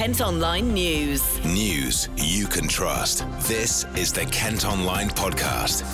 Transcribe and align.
Kent 0.00 0.22
Online 0.22 0.72
News. 0.72 1.44
News 1.44 2.08
you 2.16 2.46
can 2.46 2.66
trust. 2.66 3.26
This 3.40 3.84
is 3.96 4.10
the 4.14 4.24
Kent 4.24 4.64
Online 4.64 5.10
Podcast. 5.10 5.84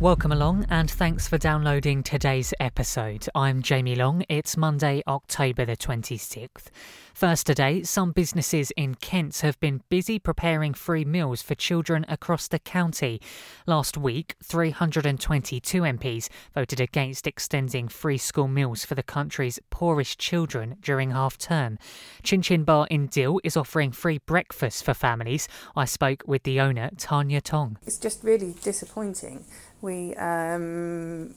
Welcome 0.00 0.32
along 0.32 0.64
and 0.70 0.90
thanks 0.90 1.28
for 1.28 1.36
downloading 1.36 2.02
today's 2.02 2.54
episode. 2.58 3.26
I'm 3.34 3.60
Jamie 3.60 3.96
Long. 3.96 4.24
It's 4.30 4.56
Monday, 4.56 5.02
October 5.06 5.66
the 5.66 5.76
26th. 5.76 6.70
First 7.18 7.46
today, 7.46 7.82
some 7.82 8.12
businesses 8.12 8.70
in 8.76 8.94
Kent 8.94 9.40
have 9.40 9.58
been 9.58 9.82
busy 9.88 10.20
preparing 10.20 10.72
free 10.72 11.04
meals 11.04 11.42
for 11.42 11.56
children 11.56 12.06
across 12.08 12.46
the 12.46 12.60
county. 12.60 13.20
Last 13.66 13.98
week, 13.98 14.36
322 14.44 15.82
MPs 15.82 16.28
voted 16.54 16.80
against 16.80 17.26
extending 17.26 17.88
free 17.88 18.18
school 18.18 18.46
meals 18.46 18.84
for 18.84 18.94
the 18.94 19.02
country's 19.02 19.58
poorest 19.68 20.20
children 20.20 20.76
during 20.80 21.10
half 21.10 21.36
term. 21.36 21.80
Chin 22.22 22.40
Chin 22.40 22.62
Bar 22.62 22.86
in 22.88 23.08
Deal 23.08 23.40
is 23.42 23.56
offering 23.56 23.90
free 23.90 24.18
breakfast 24.18 24.84
for 24.84 24.94
families. 24.94 25.48
I 25.74 25.86
spoke 25.86 26.22
with 26.24 26.44
the 26.44 26.60
owner, 26.60 26.90
Tanya 26.98 27.40
Tong. 27.40 27.78
It's 27.84 27.98
just 27.98 28.22
really 28.22 28.54
disappointing. 28.62 29.44
We 29.80 30.14
um, 30.14 31.34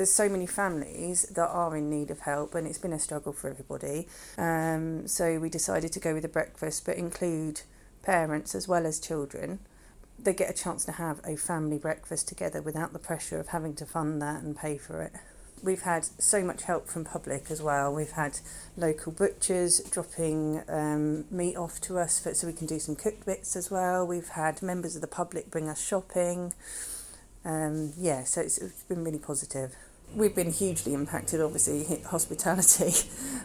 there's 0.00 0.10
so 0.10 0.30
many 0.30 0.46
families 0.46 1.24
that 1.24 1.46
are 1.50 1.76
in 1.76 1.90
need 1.90 2.10
of 2.10 2.20
help, 2.20 2.54
and 2.54 2.66
it's 2.66 2.78
been 2.78 2.94
a 2.94 2.98
struggle 2.98 3.34
for 3.34 3.50
everybody. 3.50 4.08
Um, 4.38 5.06
so 5.06 5.38
we 5.38 5.50
decided 5.50 5.92
to 5.92 6.00
go 6.00 6.14
with 6.14 6.24
a 6.24 6.28
breakfast, 6.28 6.86
but 6.86 6.96
include 6.96 7.60
parents 8.02 8.54
as 8.54 8.66
well 8.66 8.86
as 8.86 8.98
children. 8.98 9.58
They 10.18 10.32
get 10.32 10.48
a 10.48 10.54
chance 10.54 10.86
to 10.86 10.92
have 10.92 11.20
a 11.22 11.36
family 11.36 11.76
breakfast 11.76 12.28
together 12.28 12.62
without 12.62 12.94
the 12.94 12.98
pressure 12.98 13.38
of 13.38 13.48
having 13.48 13.74
to 13.74 13.84
fund 13.84 14.22
that 14.22 14.42
and 14.42 14.56
pay 14.56 14.78
for 14.78 15.02
it. 15.02 15.12
We've 15.62 15.82
had 15.82 16.06
so 16.06 16.42
much 16.42 16.62
help 16.62 16.88
from 16.88 17.04
public 17.04 17.50
as 17.50 17.60
well. 17.60 17.92
We've 17.92 18.12
had 18.12 18.38
local 18.78 19.12
butchers 19.12 19.80
dropping 19.80 20.62
um, 20.66 21.26
meat 21.30 21.56
off 21.56 21.78
to 21.82 21.98
us 21.98 22.18
for, 22.18 22.32
so 22.32 22.46
we 22.46 22.54
can 22.54 22.66
do 22.66 22.78
some 22.78 22.96
cooked 22.96 23.26
bits 23.26 23.54
as 23.54 23.70
well. 23.70 24.06
We've 24.06 24.28
had 24.28 24.62
members 24.62 24.94
of 24.94 25.02
the 25.02 25.08
public 25.08 25.50
bring 25.50 25.68
us 25.68 25.86
shopping. 25.86 26.54
Um, 27.44 27.92
yeah, 27.98 28.24
so 28.24 28.40
it's, 28.40 28.56
it's 28.56 28.82
been 28.84 29.04
really 29.04 29.18
positive 29.18 29.76
we've 30.14 30.34
been 30.34 30.52
hugely 30.52 30.94
impacted, 30.94 31.40
obviously, 31.40 32.00
hospitality. 32.06 32.92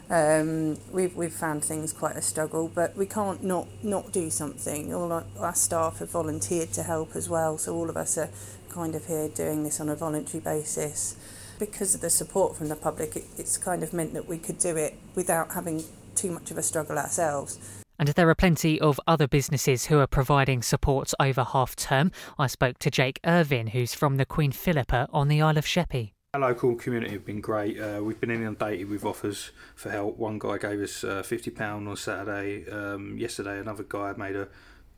Um, 0.07 0.77
we've, 0.91 1.15
we've 1.15 1.33
found 1.33 1.65
things 1.65 1.91
quite 1.91 2.15
a 2.15 2.21
struggle, 2.21 2.67
but 2.71 2.95
we 2.95 3.07
can't 3.07 3.43
not, 3.43 3.67
not 3.81 4.11
do 4.11 4.29
something. 4.29 4.93
All 4.93 5.11
our, 5.11 5.23
our 5.39 5.55
staff 5.55 5.97
have 5.97 6.11
volunteered 6.11 6.71
to 6.73 6.83
help 6.83 7.15
as 7.15 7.27
well, 7.27 7.57
so 7.57 7.73
all 7.73 7.89
of 7.89 7.97
us 7.97 8.15
are 8.19 8.29
kind 8.69 8.93
of 8.93 9.07
here 9.07 9.29
doing 9.29 9.63
this 9.63 9.79
on 9.79 9.89
a 9.89 9.95
voluntary 9.95 10.41
basis. 10.41 11.15
Because 11.57 11.95
of 11.95 12.01
the 12.01 12.11
support 12.11 12.55
from 12.55 12.67
the 12.67 12.75
public, 12.75 13.15
it, 13.15 13.23
it's 13.35 13.57
kind 13.57 13.81
of 13.81 13.93
meant 13.93 14.13
that 14.13 14.27
we 14.27 14.37
could 14.37 14.59
do 14.59 14.77
it 14.77 14.93
without 15.15 15.53
having 15.53 15.83
too 16.13 16.29
much 16.29 16.51
of 16.51 16.59
a 16.59 16.61
struggle 16.61 16.99
ourselves. 16.99 17.57
And 17.97 18.09
there 18.09 18.29
are 18.29 18.35
plenty 18.35 18.79
of 18.79 18.99
other 19.07 19.27
businesses 19.27 19.87
who 19.87 19.99
are 19.99 20.07
providing 20.07 20.61
support 20.61 21.13
over 21.19 21.43
half 21.43 21.75
term. 21.75 22.11
I 22.37 22.47
spoke 22.47 22.77
to 22.79 22.91
Jake 22.91 23.19
Irvin, 23.25 23.67
who's 23.67 23.93
from 23.93 24.17
the 24.17 24.25
Queen 24.25 24.51
Philippa 24.51 25.07
on 25.13 25.29
the 25.29 25.41
Isle 25.41 25.57
of 25.57 25.65
Sheppey. 25.65 26.14
Our 26.35 26.49
local 26.49 26.75
community 26.75 27.13
have 27.13 27.23
been 27.23 27.39
great. 27.39 27.79
Uh, 27.79 28.03
we've 28.03 28.19
been 28.19 28.29
inundated 28.29 28.89
with 28.89 29.05
offers 29.05 29.51
for 29.73 29.89
help. 29.89 30.17
One 30.17 30.37
guy 30.37 30.57
gave 30.57 30.81
us 30.81 31.01
uh, 31.01 31.23
fifty 31.23 31.49
pound 31.49 31.87
on 31.87 31.95
Saturday. 31.95 32.69
Um, 32.69 33.17
yesterday, 33.17 33.57
another 33.57 33.85
guy 33.87 34.13
made 34.17 34.35
a 34.35 34.49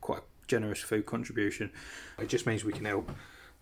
quite 0.01 0.23
generous 0.47 0.79
food 0.79 1.05
contribution. 1.05 1.69
It 2.17 2.27
just 2.27 2.47
means 2.47 2.65
we 2.65 2.73
can 2.73 2.85
help. 2.85 3.11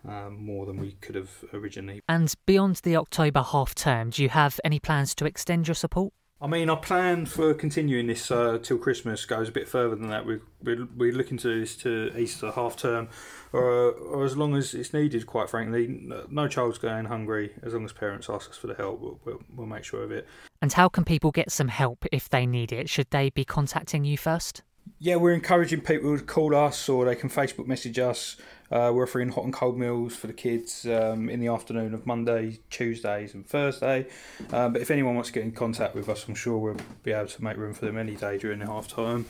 Um, 0.07 0.41
more 0.45 0.65
than 0.65 0.77
we 0.77 0.93
could 1.01 1.15
have 1.15 1.31
originally. 1.51 1.99
And 2.07 2.33
beyond 2.45 2.77
the 2.77 2.95
October 2.95 3.41
half 3.41 3.75
term, 3.75 4.11
do 4.11 4.23
you 4.23 4.29
have 4.29 4.57
any 4.63 4.79
plans 4.79 5.13
to 5.15 5.25
extend 5.25 5.67
your 5.67 5.75
support? 5.75 6.13
I 6.45 6.47
mean, 6.47 6.69
our 6.69 6.77
plan 6.77 7.25
for 7.25 7.55
continuing 7.55 8.05
this 8.05 8.29
uh, 8.29 8.59
till 8.61 8.77
Christmas 8.77 9.25
goes 9.25 9.49
a 9.49 9.51
bit 9.51 9.67
further 9.67 9.95
than 9.95 10.09
that. 10.09 10.27
We're, 10.27 10.41
we're, 10.61 10.87
we're 10.95 11.11
looking 11.11 11.39
to 11.39 11.59
this 11.59 11.75
to 11.77 12.15
Easter 12.15 12.51
half 12.51 12.77
term, 12.77 13.09
or, 13.51 13.89
or 13.89 14.25
as 14.25 14.37
long 14.37 14.55
as 14.55 14.75
it's 14.75 14.93
needed, 14.93 15.25
quite 15.25 15.49
frankly. 15.49 16.07
No 16.29 16.47
child's 16.47 16.77
going 16.77 17.05
hungry 17.05 17.53
as 17.63 17.73
long 17.73 17.83
as 17.83 17.93
parents 17.93 18.29
ask 18.29 18.51
us 18.51 18.57
for 18.57 18.67
the 18.67 18.75
help. 18.75 19.01
We'll, 19.01 19.19
we'll, 19.25 19.41
we'll 19.55 19.65
make 19.65 19.85
sure 19.85 20.03
of 20.03 20.11
it. 20.11 20.27
And 20.61 20.71
how 20.71 20.87
can 20.87 21.03
people 21.03 21.31
get 21.31 21.51
some 21.51 21.69
help 21.69 22.05
if 22.11 22.29
they 22.29 22.45
need 22.45 22.71
it? 22.71 22.89
Should 22.91 23.09
they 23.09 23.31
be 23.31 23.43
contacting 23.43 24.05
you 24.05 24.15
first? 24.15 24.61
Yeah, 24.99 25.17
we're 25.17 25.33
encouraging 25.33 25.81
people 25.81 26.17
to 26.17 26.23
call 26.23 26.55
us 26.55 26.89
or 26.89 27.05
they 27.05 27.15
can 27.15 27.29
Facebook 27.29 27.67
message 27.67 27.99
us. 27.99 28.37
Uh, 28.71 28.91
we're 28.93 29.03
offering 29.03 29.29
hot 29.29 29.43
and 29.43 29.53
cold 29.53 29.77
meals 29.77 30.15
for 30.15 30.27
the 30.27 30.33
kids 30.33 30.85
um, 30.87 31.29
in 31.29 31.39
the 31.39 31.47
afternoon 31.47 31.93
of 31.93 32.05
Monday, 32.07 32.59
Tuesdays, 32.69 33.33
and 33.33 33.45
Thursday. 33.45 34.07
Um, 34.51 34.73
but 34.73 34.81
if 34.81 34.89
anyone 34.89 35.13
wants 35.13 35.29
to 35.29 35.33
get 35.33 35.43
in 35.43 35.51
contact 35.51 35.95
with 35.95 36.09
us, 36.09 36.25
I'm 36.27 36.35
sure 36.35 36.57
we'll 36.57 36.77
be 37.03 37.11
able 37.11 37.27
to 37.27 37.43
make 37.43 37.57
room 37.57 37.73
for 37.73 37.85
them 37.85 37.97
any 37.97 38.15
day 38.15 38.37
during 38.37 38.59
the 38.59 38.65
half 38.65 38.87
time. 38.87 39.27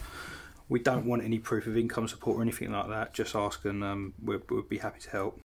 We 0.70 0.80
don't 0.80 1.06
want 1.06 1.24
any 1.24 1.40
proof 1.40 1.68
of 1.68 1.78
income 1.78 2.08
support 2.08 2.38
or 2.38 2.42
anything 2.42 2.72
like 2.72 2.88
that. 2.88 3.14
Just 3.14 3.36
ask 3.36 3.66
and 3.66 3.84
um, 3.84 4.14
we'll, 4.22 4.42
we'll 4.50 4.62
be 4.62 4.78
happy 4.78 5.02
to 5.02 5.10
help. 5.10 5.45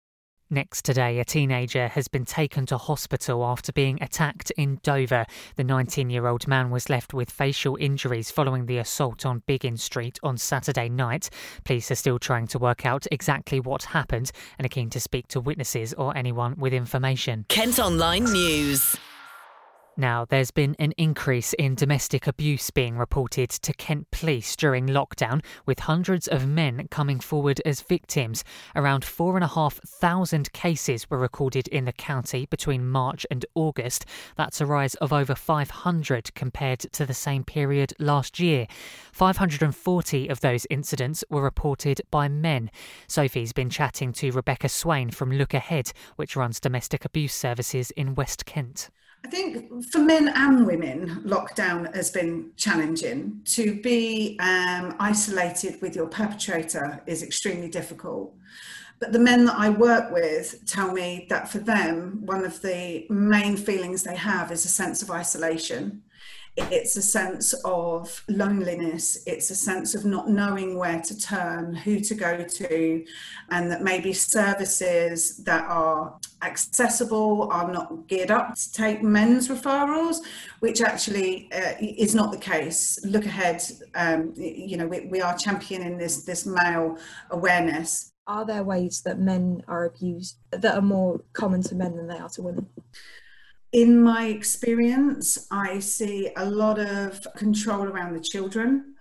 Next 0.52 0.84
today, 0.84 1.18
a 1.18 1.24
teenager 1.24 1.88
has 1.88 2.08
been 2.08 2.26
taken 2.26 2.66
to 2.66 2.76
hospital 2.76 3.42
after 3.42 3.72
being 3.72 3.96
attacked 4.02 4.50
in 4.58 4.80
Dover. 4.82 5.24
The 5.56 5.64
19 5.64 6.10
year 6.10 6.26
old 6.26 6.46
man 6.46 6.70
was 6.70 6.90
left 6.90 7.14
with 7.14 7.30
facial 7.30 7.76
injuries 7.80 8.30
following 8.30 8.66
the 8.66 8.76
assault 8.76 9.24
on 9.24 9.42
Biggin 9.46 9.78
Street 9.78 10.18
on 10.22 10.36
Saturday 10.36 10.90
night. 10.90 11.30
Police 11.64 11.90
are 11.90 11.94
still 11.94 12.18
trying 12.18 12.48
to 12.48 12.58
work 12.58 12.84
out 12.84 13.06
exactly 13.10 13.60
what 13.60 13.84
happened 13.84 14.30
and 14.58 14.66
are 14.66 14.68
keen 14.68 14.90
to 14.90 15.00
speak 15.00 15.26
to 15.28 15.40
witnesses 15.40 15.94
or 15.94 16.14
anyone 16.14 16.54
with 16.58 16.74
information. 16.74 17.46
Kent 17.48 17.78
Online 17.78 18.24
News. 18.24 18.94
Now, 19.96 20.24
there's 20.24 20.50
been 20.50 20.74
an 20.78 20.92
increase 20.96 21.52
in 21.52 21.74
domestic 21.74 22.26
abuse 22.26 22.70
being 22.70 22.96
reported 22.96 23.50
to 23.50 23.74
Kent 23.74 24.10
Police 24.10 24.56
during 24.56 24.86
lockdown, 24.86 25.44
with 25.66 25.80
hundreds 25.80 26.26
of 26.26 26.48
men 26.48 26.88
coming 26.90 27.20
forward 27.20 27.60
as 27.66 27.82
victims. 27.82 28.42
Around 28.74 29.04
4,500 29.04 30.52
cases 30.54 31.10
were 31.10 31.18
recorded 31.18 31.68
in 31.68 31.84
the 31.84 31.92
county 31.92 32.46
between 32.46 32.88
March 32.88 33.26
and 33.30 33.44
August. 33.54 34.06
That's 34.34 34.62
a 34.62 34.66
rise 34.66 34.94
of 34.94 35.12
over 35.12 35.34
500 35.34 36.34
compared 36.34 36.78
to 36.78 37.04
the 37.04 37.12
same 37.12 37.44
period 37.44 37.92
last 37.98 38.40
year. 38.40 38.66
540 39.12 40.28
of 40.28 40.40
those 40.40 40.66
incidents 40.70 41.22
were 41.28 41.42
reported 41.42 42.00
by 42.10 42.28
men. 42.28 42.70
Sophie's 43.08 43.52
been 43.52 43.68
chatting 43.68 44.14
to 44.14 44.30
Rebecca 44.30 44.70
Swain 44.70 45.10
from 45.10 45.32
Look 45.32 45.52
Ahead, 45.52 45.92
which 46.16 46.34
runs 46.34 46.60
domestic 46.60 47.04
abuse 47.04 47.34
services 47.34 47.90
in 47.90 48.14
West 48.14 48.46
Kent. 48.46 48.88
I 49.24 49.28
think 49.28 49.84
for 49.90 49.98
men 49.98 50.28
and 50.34 50.66
women, 50.66 51.22
lockdown 51.24 51.94
has 51.94 52.10
been 52.10 52.50
challenging. 52.56 53.40
To 53.44 53.80
be 53.80 54.36
um, 54.40 54.96
isolated 54.98 55.80
with 55.80 55.94
your 55.94 56.06
perpetrator 56.06 57.02
is 57.06 57.22
extremely 57.22 57.68
difficult. 57.68 58.34
But 58.98 59.12
the 59.12 59.18
men 59.18 59.44
that 59.46 59.58
I 59.58 59.70
work 59.70 60.12
with 60.12 60.64
tell 60.66 60.92
me 60.92 61.26
that 61.28 61.48
for 61.48 61.58
them, 61.58 62.22
one 62.24 62.44
of 62.44 62.60
the 62.62 63.06
main 63.10 63.56
feelings 63.56 64.02
they 64.02 64.16
have 64.16 64.52
is 64.52 64.64
a 64.64 64.68
sense 64.68 65.02
of 65.02 65.10
isolation 65.10 66.02
it's 66.56 66.96
a 66.96 67.02
sense 67.02 67.54
of 67.64 68.22
loneliness. 68.28 69.22
It's 69.26 69.50
a 69.50 69.54
sense 69.54 69.94
of 69.94 70.04
not 70.04 70.28
knowing 70.28 70.76
where 70.76 71.00
to 71.00 71.18
turn 71.18 71.74
who 71.74 72.00
to 72.00 72.14
go 72.14 72.44
to 72.44 73.04
and 73.50 73.70
that 73.70 73.82
maybe 73.82 74.12
services 74.12 75.38
that 75.44 75.64
are 75.64 76.18
accessible 76.42 77.48
are 77.50 77.72
not 77.72 78.06
geared 78.06 78.30
up 78.30 78.54
to 78.54 78.72
take 78.72 79.02
men's 79.02 79.48
referrals 79.48 80.18
which 80.60 80.82
actually 80.82 81.50
uh, 81.52 81.72
is 81.80 82.14
not 82.14 82.32
the 82.32 82.38
case. 82.38 82.98
Look 83.04 83.24
ahead 83.24 83.62
um, 83.94 84.34
you 84.36 84.76
know 84.76 84.86
we, 84.86 85.06
we 85.06 85.22
are 85.22 85.36
championing 85.36 85.96
this 85.96 86.24
this 86.24 86.44
male 86.44 86.98
awareness. 87.30 88.12
Are 88.26 88.44
there 88.44 88.62
ways 88.62 89.00
that 89.02 89.18
men 89.18 89.62
are 89.68 89.86
abused 89.86 90.36
that 90.50 90.76
are 90.76 90.82
more 90.82 91.22
common 91.32 91.62
to 91.62 91.74
men 91.74 91.96
than 91.96 92.08
they 92.08 92.18
are 92.18 92.28
to 92.30 92.42
women 92.42 92.66
in 93.72 94.02
my 94.02 94.26
experience, 94.26 95.46
I 95.50 95.78
see 95.78 96.30
a 96.36 96.44
lot 96.44 96.78
of 96.78 97.26
control 97.36 97.84
around 97.84 98.14
the 98.14 98.20
children. 98.20 98.94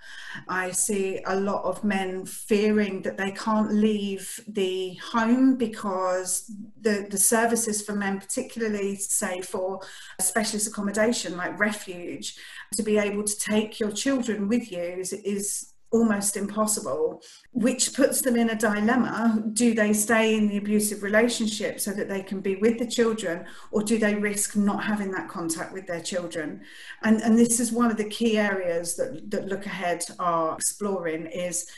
I 0.48 0.72
see 0.72 1.22
a 1.26 1.38
lot 1.38 1.66
of 1.66 1.84
men 1.84 2.26
fearing 2.26 3.02
that 3.02 3.18
they 3.18 3.32
can't 3.32 3.74
leave 3.74 4.40
the 4.48 4.96
home 5.12 5.58
because 5.58 6.50
the, 6.80 7.06
the 7.10 7.18
services 7.18 7.82
for 7.82 7.94
men, 7.94 8.20
particularly 8.20 8.96
say 8.96 9.42
for 9.42 9.82
specialist 10.22 10.68
accommodation 10.68 11.36
like 11.36 11.60
refuge, 11.60 12.38
to 12.78 12.84
be 12.84 12.98
able 12.98 13.26
to 13.26 13.38
take 13.38 13.78
your 13.78 13.92
children 13.92 14.48
with 14.48 14.72
you 14.72 14.80
is, 14.80 15.12
is 15.12 15.71
almost 15.92 16.38
impossible, 16.38 17.22
which 17.52 17.94
puts 17.94 18.22
them 18.22 18.36
in 18.36 18.50
a 18.50 18.56
dilemma. 18.56 19.44
Do 19.54 19.74
they 19.74 19.94
stay 19.94 20.36
in 20.36 20.48
the 20.48 20.58
abusive 20.58 21.04
relationship 21.04 21.80
so 21.80 21.92
that 21.92 22.10
they 22.10 22.24
can 22.24 22.40
be 22.40 22.56
with 22.56 22.80
the 22.80 22.88
children, 22.88 23.46
or 23.72 23.84
do 23.84 23.98
they 23.98 24.16
risk 24.16 24.56
not 24.56 24.84
having 24.84 25.12
that 25.12 25.30
contact 25.30 25.74
with 25.74 25.88
their 25.88 26.02
children? 26.02 26.62
And, 27.04 27.22
and 27.22 27.38
this 27.38 27.60
is 27.60 27.72
one 27.72 27.92
of 27.92 27.98
the 27.98 28.10
key 28.10 28.38
areas 28.38 28.96
that, 28.96 29.30
that 29.32 29.48
Look 29.48 29.66
Ahead 29.66 30.04
are 30.18 30.56
exploring 30.56 31.28
is 31.28 31.70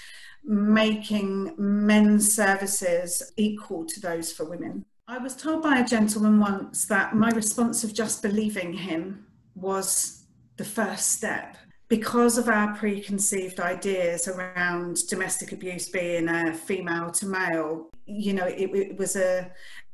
making 0.43 1.55
men's 1.57 2.33
services 2.33 3.31
equal 3.37 3.85
to 3.85 3.99
those 3.99 4.31
for 4.31 4.45
women. 4.45 4.85
I 5.07 5.17
was 5.17 5.35
told 5.35 5.63
by 5.63 5.79
a 5.79 5.85
gentleman 5.85 6.39
once 6.39 6.85
that 6.85 7.15
my 7.15 7.29
response 7.31 7.83
of 7.83 7.93
just 7.93 8.21
believing 8.21 8.73
him 8.73 9.25
was 9.55 10.25
the 10.57 10.65
first 10.65 11.11
step 11.11 11.57
because 11.87 12.37
of 12.37 12.47
our 12.47 12.75
preconceived 12.75 13.59
ideas 13.59 14.27
around 14.27 15.07
domestic 15.07 15.51
abuse 15.51 15.89
being 15.89 16.27
a 16.27 16.53
female 16.53 17.11
to 17.11 17.25
male, 17.25 17.89
you 18.05 18.33
know, 18.33 18.45
it, 18.45 18.69
it 18.73 18.97
was 18.97 19.15
a, 19.15 19.51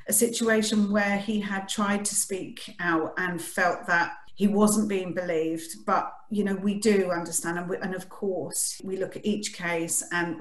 a 0.07 0.13
situation 0.13 0.91
where 0.91 1.17
he 1.17 1.39
had 1.39 1.67
tried 1.67 2.05
to 2.05 2.15
speak 2.15 2.75
out 2.79 3.13
and 3.17 3.41
felt 3.41 3.85
that 3.87 4.13
he 4.35 4.47
wasn't 4.47 4.87
being 4.87 5.13
believed. 5.13 5.85
But, 5.85 6.13
you 6.29 6.43
know, 6.43 6.55
we 6.55 6.79
do 6.79 7.11
understand. 7.11 7.57
And, 7.57 7.69
we, 7.69 7.77
and 7.77 7.93
of 7.93 8.07
course, 8.07 8.79
we 8.83 8.97
look 8.97 9.15
at 9.15 9.25
each 9.25 9.53
case 9.53 10.03
and, 10.11 10.39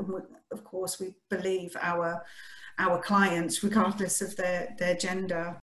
of 0.52 0.64
course, 0.64 1.00
we 1.00 1.14
believe 1.28 1.76
our 1.80 2.22
our 2.78 3.00
clients 3.02 3.62
regardless 3.62 4.22
of 4.22 4.36
their, 4.36 4.74
their 4.78 4.94
gender. 4.94 5.58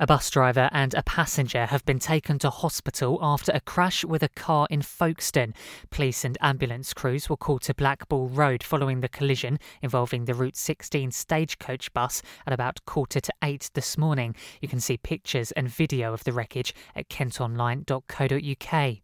A 0.00 0.06
bus 0.06 0.30
driver 0.30 0.68
and 0.70 0.94
a 0.94 1.02
passenger 1.02 1.66
have 1.66 1.84
been 1.84 1.98
taken 1.98 2.38
to 2.38 2.50
hospital 2.50 3.18
after 3.20 3.50
a 3.50 3.60
crash 3.60 4.04
with 4.04 4.22
a 4.22 4.28
car 4.28 4.68
in 4.70 4.80
Folkestone. 4.80 5.54
Police 5.90 6.24
and 6.24 6.38
ambulance 6.40 6.94
crews 6.94 7.28
were 7.28 7.36
called 7.36 7.62
to 7.62 7.74
Black 7.74 8.08
Bull 8.08 8.28
Road 8.28 8.62
following 8.62 9.00
the 9.00 9.08
collision 9.08 9.58
involving 9.82 10.26
the 10.26 10.34
Route 10.34 10.56
16 10.56 11.10
stagecoach 11.10 11.92
bus 11.94 12.22
at 12.46 12.52
about 12.52 12.84
quarter 12.84 13.18
to 13.18 13.32
eight 13.42 13.70
this 13.74 13.98
morning. 13.98 14.36
You 14.60 14.68
can 14.68 14.78
see 14.78 14.98
pictures 14.98 15.50
and 15.52 15.68
video 15.68 16.12
of 16.12 16.22
the 16.22 16.32
wreckage 16.32 16.72
at 16.94 17.08
kentonline.co.uk. 17.08 18.98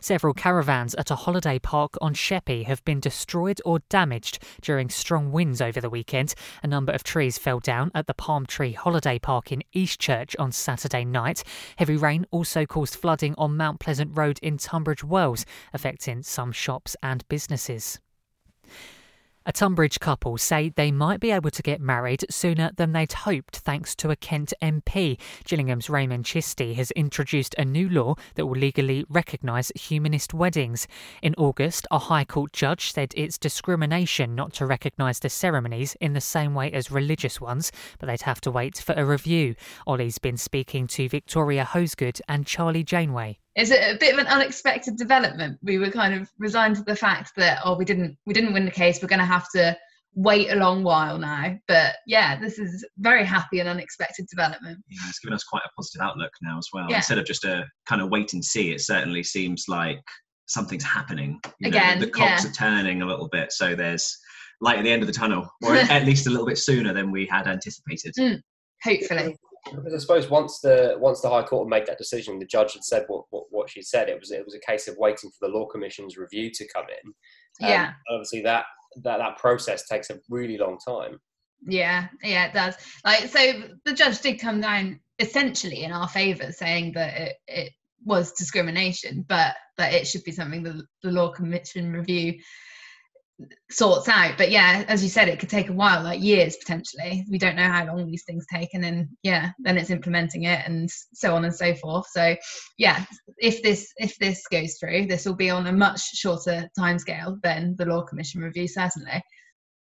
Several 0.00 0.34
caravans 0.34 0.94
at 0.94 1.10
a 1.10 1.16
holiday 1.16 1.58
park 1.58 1.94
on 2.00 2.14
Sheppey 2.14 2.64
have 2.64 2.84
been 2.84 3.00
destroyed 3.00 3.60
or 3.64 3.80
damaged 3.88 4.38
during 4.60 4.88
strong 4.88 5.32
winds 5.32 5.60
over 5.60 5.80
the 5.80 5.90
weekend. 5.90 6.34
A 6.62 6.66
number 6.66 6.92
of 6.92 7.02
trees 7.02 7.38
fell 7.38 7.60
down 7.60 7.90
at 7.94 8.06
the 8.06 8.14
Palm 8.14 8.46
Tree 8.46 8.72
Holiday 8.72 9.18
Park 9.18 9.52
in 9.52 9.62
Eastchurch 9.74 10.34
on 10.38 10.52
Saturday 10.52 11.04
night. 11.04 11.42
Heavy 11.76 11.96
rain 11.96 12.26
also 12.30 12.66
caused 12.66 12.94
flooding 12.94 13.34
on 13.36 13.56
Mount 13.56 13.80
Pleasant 13.80 14.16
Road 14.16 14.38
in 14.42 14.58
Tunbridge 14.58 15.04
Wells, 15.04 15.44
affecting 15.72 16.22
some 16.22 16.52
shops 16.52 16.96
and 17.02 17.26
businesses. 17.28 18.00
A 19.48 19.52
Tonbridge 19.52 19.98
couple 19.98 20.36
say 20.36 20.68
they 20.68 20.92
might 20.92 21.20
be 21.20 21.30
able 21.30 21.50
to 21.52 21.62
get 21.62 21.80
married 21.80 22.22
sooner 22.28 22.70
than 22.76 22.92
they'd 22.92 23.14
hoped 23.14 23.60
thanks 23.60 23.96
to 23.96 24.10
a 24.10 24.16
Kent 24.16 24.52
MP. 24.60 25.18
Gillingham's 25.46 25.86
Rehman 25.86 26.22
Chishti 26.22 26.74
has 26.74 26.90
introduced 26.90 27.54
a 27.56 27.64
new 27.64 27.88
law 27.88 28.16
that 28.34 28.44
will 28.44 28.58
legally 28.58 29.06
recognise 29.08 29.72
humanist 29.74 30.34
weddings. 30.34 30.86
In 31.22 31.34
August, 31.38 31.86
a 31.90 31.98
High 31.98 32.26
Court 32.26 32.52
judge 32.52 32.92
said 32.92 33.14
it's 33.16 33.38
discrimination 33.38 34.34
not 34.34 34.52
to 34.52 34.66
recognise 34.66 35.20
the 35.20 35.30
ceremonies 35.30 35.96
in 35.98 36.12
the 36.12 36.20
same 36.20 36.52
way 36.52 36.70
as 36.70 36.90
religious 36.90 37.40
ones, 37.40 37.72
but 37.98 38.06
they'd 38.06 38.20
have 38.20 38.42
to 38.42 38.50
wait 38.50 38.76
for 38.76 38.92
a 38.98 39.04
review. 39.06 39.54
Ollie's 39.86 40.18
been 40.18 40.36
speaking 40.36 40.86
to 40.88 41.08
Victoria 41.08 41.64
Hosegood 41.64 42.20
and 42.28 42.46
Charlie 42.46 42.84
Janeway 42.84 43.38
it's 43.58 43.70
a, 43.72 43.94
a, 43.94 43.98
bit 43.98 44.14
of 44.14 44.20
an 44.20 44.26
unexpected 44.28 44.96
development. 44.96 45.58
We 45.62 45.78
were 45.78 45.90
kind 45.90 46.14
of 46.14 46.30
resigned 46.38 46.76
to 46.76 46.84
the 46.84 46.96
fact 46.96 47.32
that 47.36 47.60
oh, 47.64 47.76
we 47.76 47.84
didn't 47.84 48.16
we 48.24 48.32
didn't 48.32 48.52
win 48.52 48.64
the 48.64 48.70
case. 48.70 49.02
We're 49.02 49.08
going 49.08 49.18
to 49.18 49.24
have 49.24 49.50
to 49.50 49.76
wait 50.14 50.50
a 50.50 50.56
long 50.56 50.84
while 50.84 51.18
now. 51.18 51.58
But 51.66 51.96
yeah, 52.06 52.38
this 52.40 52.58
is 52.58 52.86
very 52.98 53.24
happy 53.24 53.60
and 53.60 53.68
unexpected 53.68 54.26
development. 54.28 54.78
Yeah, 54.88 55.00
it's 55.08 55.18
given 55.18 55.34
us 55.34 55.44
quite 55.44 55.62
a 55.66 55.70
positive 55.76 56.02
outlook 56.02 56.32
now 56.40 56.58
as 56.58 56.68
well. 56.72 56.86
Yeah. 56.88 56.96
Instead 56.96 57.18
of 57.18 57.24
just 57.24 57.44
a 57.44 57.66
kind 57.88 58.00
of 58.00 58.10
wait 58.10 58.32
and 58.32 58.44
see, 58.44 58.72
it 58.72 58.80
certainly 58.80 59.22
seems 59.22 59.64
like 59.68 60.00
something's 60.46 60.84
happening. 60.84 61.40
You 61.60 61.68
Again, 61.68 61.98
know, 61.98 62.06
the 62.06 62.10
cogs 62.10 62.44
yeah. 62.44 62.50
are 62.50 62.52
turning 62.52 63.02
a 63.02 63.06
little 63.06 63.28
bit, 63.28 63.52
so 63.52 63.74
there's 63.74 64.16
light 64.60 64.78
at 64.78 64.84
the 64.84 64.90
end 64.90 65.02
of 65.02 65.08
the 65.08 65.14
tunnel, 65.14 65.48
or 65.62 65.74
at 65.76 66.04
least 66.04 66.26
a 66.26 66.30
little 66.30 66.46
bit 66.46 66.58
sooner 66.58 66.92
than 66.92 67.10
we 67.10 67.26
had 67.26 67.46
anticipated. 67.46 68.14
Mm, 68.18 68.40
hopefully. 68.82 69.36
Because 69.74 69.94
I 69.94 69.98
suppose 69.98 70.30
once 70.30 70.60
the 70.60 70.96
once 70.98 71.20
the 71.20 71.28
High 71.28 71.42
Court 71.42 71.66
had 71.66 71.70
made 71.70 71.86
that 71.86 71.98
decision, 71.98 72.38
the 72.38 72.46
judge 72.46 72.72
had 72.72 72.84
said 72.84 73.04
what, 73.08 73.24
what, 73.68 73.72
she 73.72 73.82
said. 73.82 74.08
It 74.08 74.18
was 74.18 74.30
it 74.30 74.44
was 74.44 74.54
a 74.54 74.70
case 74.70 74.88
of 74.88 74.96
waiting 74.98 75.30
for 75.30 75.48
the 75.48 75.54
Law 75.54 75.66
Commission's 75.66 76.16
review 76.16 76.50
to 76.52 76.68
come 76.74 76.86
in. 76.88 77.08
Um, 77.64 77.70
yeah. 77.70 77.92
Obviously, 78.10 78.42
that 78.42 78.64
that 79.02 79.18
that 79.18 79.38
process 79.38 79.86
takes 79.86 80.10
a 80.10 80.18
really 80.28 80.58
long 80.58 80.78
time. 80.86 81.18
Yeah, 81.66 82.06
yeah, 82.22 82.46
it 82.46 82.54
does. 82.54 82.76
Like, 83.04 83.28
so 83.28 83.64
the 83.84 83.92
judge 83.92 84.20
did 84.20 84.40
come 84.40 84.60
down 84.60 85.00
essentially 85.18 85.82
in 85.82 85.92
our 85.92 86.08
favour, 86.08 86.52
saying 86.52 86.92
that 86.92 87.20
it, 87.20 87.36
it 87.48 87.72
was 88.04 88.32
discrimination, 88.32 89.24
but 89.28 89.56
that 89.76 89.92
it 89.92 90.06
should 90.06 90.22
be 90.24 90.30
something 90.32 90.62
that 90.62 90.80
the 91.02 91.10
Law 91.10 91.30
Commission 91.30 91.92
review 91.92 92.38
sorts 93.70 94.08
out. 94.08 94.36
But 94.36 94.50
yeah, 94.50 94.84
as 94.88 95.02
you 95.02 95.08
said, 95.08 95.28
it 95.28 95.38
could 95.38 95.48
take 95.48 95.68
a 95.68 95.72
while, 95.72 96.02
like 96.02 96.22
years 96.22 96.56
potentially. 96.56 97.24
We 97.30 97.38
don't 97.38 97.56
know 97.56 97.68
how 97.68 97.86
long 97.86 98.06
these 98.06 98.24
things 98.24 98.46
take, 98.52 98.70
and 98.74 98.82
then 98.82 99.08
yeah, 99.22 99.50
then 99.60 99.78
it's 99.78 99.90
implementing 99.90 100.44
it 100.44 100.66
and 100.66 100.88
so 101.14 101.34
on 101.34 101.44
and 101.44 101.54
so 101.54 101.74
forth. 101.74 102.06
So 102.10 102.36
yeah, 102.78 103.04
if 103.38 103.62
this 103.62 103.92
if 103.96 104.16
this 104.18 104.42
goes 104.50 104.76
through, 104.78 105.06
this 105.06 105.24
will 105.24 105.36
be 105.36 105.50
on 105.50 105.66
a 105.66 105.72
much 105.72 106.00
shorter 106.00 106.68
timescale 106.78 107.40
than 107.42 107.76
the 107.76 107.86
Law 107.86 108.02
Commission 108.02 108.40
review, 108.40 108.68
certainly. 108.68 109.22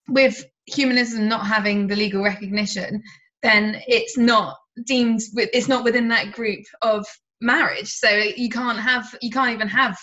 With 0.08 0.44
humanism 0.66 1.28
not 1.28 1.46
having 1.46 1.87
the 1.87 1.96
legal 1.96 2.22
recognition, 2.22 3.02
then 3.43 3.82
it's 3.87 4.16
not 4.16 4.56
deemed 4.87 5.20
it's 5.34 5.69
not 5.69 5.84
within 5.84 6.08
that 6.08 6.32
group 6.32 6.64
of 6.81 7.06
marriage 7.40 7.88
so 7.88 8.08
you 8.08 8.48
can't 8.48 8.78
have 8.78 9.14
you 9.20 9.31
can't 9.31 9.52
even 9.52 9.69
have 9.69 9.98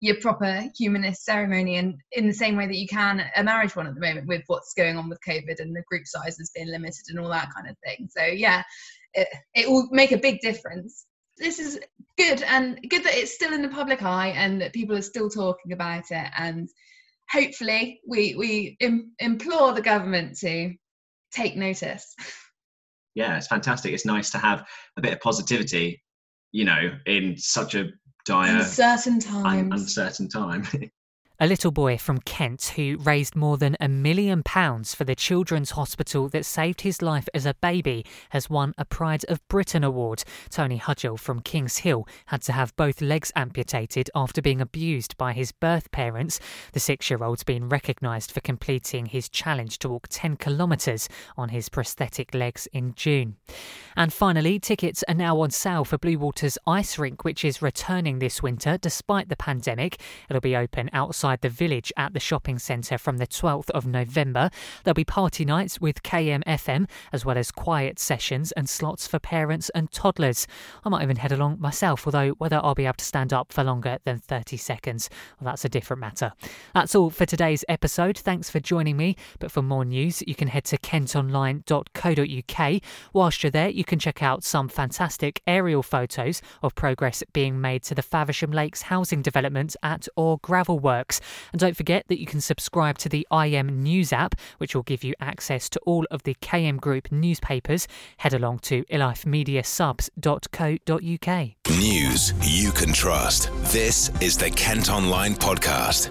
your 0.00 0.16
proper 0.20 0.64
humanist 0.76 1.24
ceremony 1.24 1.76
and 1.76 1.94
in 2.12 2.26
the 2.26 2.32
same 2.32 2.56
way 2.56 2.66
that 2.66 2.76
you 2.76 2.86
can 2.86 3.24
a 3.36 3.42
marriage 3.42 3.74
one 3.74 3.86
at 3.86 3.94
the 3.94 4.00
moment 4.00 4.28
with 4.28 4.42
what's 4.46 4.74
going 4.74 4.96
on 4.96 5.08
with 5.08 5.18
covid 5.26 5.58
and 5.58 5.74
the 5.74 5.82
group 5.90 6.06
sizes 6.06 6.52
being 6.54 6.68
limited 6.68 7.02
and 7.08 7.18
all 7.18 7.28
that 7.28 7.48
kind 7.54 7.68
of 7.68 7.76
thing. 7.84 8.08
So 8.10 8.24
yeah 8.24 8.62
it, 9.14 9.28
it 9.54 9.68
will 9.68 9.88
make 9.90 10.12
a 10.12 10.18
big 10.18 10.40
difference. 10.40 11.06
This 11.38 11.58
is 11.58 11.80
good 12.16 12.42
and 12.42 12.78
good 12.88 13.04
that 13.04 13.14
it's 13.14 13.34
still 13.34 13.52
in 13.52 13.62
the 13.62 13.68
public 13.68 14.02
eye 14.02 14.28
and 14.36 14.60
that 14.60 14.72
people 14.72 14.96
are 14.96 15.02
still 15.02 15.30
talking 15.30 15.72
about 15.72 16.04
it 16.10 16.30
and 16.36 16.68
hopefully 17.30 18.00
we 18.06 18.34
we 18.36 18.76
Im- 18.80 19.12
implore 19.18 19.72
the 19.72 19.82
government 19.82 20.36
to 20.38 20.74
take 21.32 21.56
notice. 21.56 22.14
Yeah 23.14 23.36
it's 23.36 23.48
fantastic. 23.48 23.92
It's 23.92 24.06
nice 24.06 24.30
to 24.30 24.38
have 24.38 24.64
a 24.96 25.00
bit 25.00 25.12
of 25.12 25.20
positivity 25.20 26.02
you 26.52 26.64
know 26.64 26.90
in 27.06 27.36
such 27.36 27.74
a 27.74 27.90
dire, 28.28 28.58
uncertain 28.60 29.18
times. 29.18 29.72
uncertain 29.72 30.28
time. 30.28 30.64
A 31.40 31.46
little 31.46 31.70
boy 31.70 31.98
from 31.98 32.18
Kent 32.18 32.72
who 32.74 32.96
raised 32.98 33.36
more 33.36 33.58
than 33.58 33.76
a 33.78 33.86
million 33.86 34.42
pounds 34.42 34.92
for 34.92 35.04
the 35.04 35.14
children's 35.14 35.70
hospital 35.70 36.28
that 36.30 36.44
saved 36.44 36.80
his 36.80 37.00
life 37.00 37.28
as 37.32 37.46
a 37.46 37.54
baby 37.54 38.04
has 38.30 38.50
won 38.50 38.74
a 38.76 38.84
Pride 38.84 39.24
of 39.28 39.46
Britain 39.46 39.84
award. 39.84 40.24
Tony 40.50 40.80
Hudgell 40.80 41.16
from 41.16 41.38
Kings 41.38 41.78
Hill 41.78 42.08
had 42.26 42.42
to 42.42 42.50
have 42.50 42.74
both 42.74 43.00
legs 43.00 43.30
amputated 43.36 44.10
after 44.16 44.42
being 44.42 44.60
abused 44.60 45.16
by 45.16 45.32
his 45.32 45.52
birth 45.52 45.92
parents. 45.92 46.40
The 46.72 46.80
six 46.80 47.08
year 47.08 47.22
old's 47.22 47.44
been 47.44 47.68
recognised 47.68 48.32
for 48.32 48.40
completing 48.40 49.06
his 49.06 49.28
challenge 49.28 49.78
to 49.78 49.88
walk 49.88 50.08
10 50.10 50.38
kilometres 50.38 51.08
on 51.36 51.50
his 51.50 51.68
prosthetic 51.68 52.34
legs 52.34 52.66
in 52.72 52.94
June. 52.94 53.36
And 53.96 54.12
finally, 54.12 54.58
tickets 54.58 55.04
are 55.06 55.14
now 55.14 55.38
on 55.40 55.50
sale 55.50 55.84
for 55.84 55.98
Bluewater's 55.98 56.58
Ice 56.66 56.98
Rink, 56.98 57.22
which 57.22 57.44
is 57.44 57.62
returning 57.62 58.18
this 58.18 58.42
winter 58.42 58.76
despite 58.76 59.28
the 59.28 59.36
pandemic. 59.36 60.00
It'll 60.28 60.40
be 60.40 60.56
open 60.56 60.90
outside 60.92 61.27
outside 61.28 61.40
the 61.42 61.48
village 61.48 61.92
at 61.96 62.14
the 62.14 62.20
shopping 62.20 62.58
centre 62.58 62.98
from 62.98 63.18
the 63.18 63.26
12th 63.26 63.70
of 63.70 63.86
November. 63.86 64.50
There'll 64.84 64.94
be 64.94 65.04
party 65.04 65.44
nights 65.44 65.80
with 65.80 66.02
KMFM, 66.02 66.88
as 67.12 67.24
well 67.24 67.36
as 67.36 67.50
quiet 67.50 67.98
sessions 67.98 68.52
and 68.52 68.68
slots 68.68 69.06
for 69.06 69.18
parents 69.18 69.70
and 69.74 69.90
toddlers. 69.90 70.46
I 70.84 70.88
might 70.88 71.02
even 71.02 71.16
head 71.16 71.32
along 71.32 71.60
myself, 71.60 72.06
although 72.06 72.30
whether 72.38 72.60
I'll 72.62 72.74
be 72.74 72.86
able 72.86 72.94
to 72.94 73.04
stand 73.04 73.32
up 73.32 73.52
for 73.52 73.62
longer 73.62 73.98
than 74.04 74.18
30 74.18 74.56
seconds, 74.56 75.10
well, 75.38 75.50
that's 75.50 75.64
a 75.64 75.68
different 75.68 76.00
matter. 76.00 76.32
That's 76.74 76.94
all 76.94 77.10
for 77.10 77.26
today's 77.26 77.64
episode. 77.68 78.16
Thanks 78.16 78.50
for 78.50 78.60
joining 78.60 78.96
me. 78.96 79.16
But 79.38 79.50
for 79.50 79.62
more 79.62 79.84
news, 79.84 80.22
you 80.26 80.34
can 80.34 80.48
head 80.48 80.64
to 80.64 80.78
kentonline.co.uk. 80.78 82.82
Whilst 83.12 83.42
you're 83.42 83.50
there, 83.50 83.68
you 83.68 83.84
can 83.84 83.98
check 83.98 84.22
out 84.22 84.44
some 84.44 84.68
fantastic 84.68 85.42
aerial 85.46 85.82
photos 85.82 86.40
of 86.62 86.74
progress 86.74 87.22
being 87.32 87.60
made 87.60 87.82
to 87.84 87.94
the 87.94 88.02
Faversham 88.02 88.52
Lakes 88.52 88.82
housing 88.82 89.22
development 89.22 89.76
at 89.82 90.08
Oare 90.16 90.38
Gravel 90.40 90.78
Works. 90.78 91.17
And 91.52 91.60
don't 91.60 91.76
forget 91.76 92.06
that 92.08 92.20
you 92.20 92.26
can 92.26 92.40
subscribe 92.40 92.98
to 92.98 93.08
the 93.08 93.24
KM 93.30 93.70
News 93.70 94.12
app, 94.12 94.34
which 94.58 94.74
will 94.74 94.82
give 94.82 95.04
you 95.04 95.14
access 95.20 95.68
to 95.70 95.80
all 95.86 96.04
of 96.10 96.24
the 96.24 96.34
KM 96.34 96.80
Group 96.80 97.12
newspapers. 97.12 97.86
Head 98.18 98.34
along 98.34 98.58
to 98.60 98.84
elifemediasubs.co.uk. 98.84 101.78
News 101.78 102.34
you 102.42 102.72
can 102.72 102.92
trust. 102.92 103.50
This 103.72 104.10
is 104.20 104.36
the 104.36 104.50
Kent 104.50 104.90
Online 104.90 105.34
Podcast. 105.34 106.10